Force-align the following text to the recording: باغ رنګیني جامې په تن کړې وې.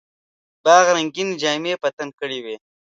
باغ 0.63 0.85
رنګیني 0.95 1.35
جامې 1.41 1.73
په 1.81 1.89
تن 1.95 2.09
کړې 2.19 2.39
وې. 2.45 2.55